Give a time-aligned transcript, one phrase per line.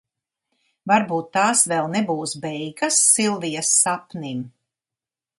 [0.91, 4.41] Varbūt tās vēl nebūs beigas Silvijas sapnim?